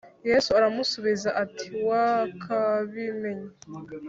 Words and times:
Yesu 0.29 0.49
aramusubiza 0.59 1.29
ati 1.43 1.67
“Wakabimenye 1.89 3.49